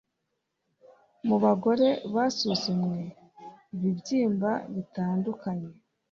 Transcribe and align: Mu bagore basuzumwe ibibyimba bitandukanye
Mu 1.27 1.37
bagore 1.43 1.89
basuzumwe 2.13 2.99
ibibyimba 3.75 4.51
bitandukanye 4.75 5.69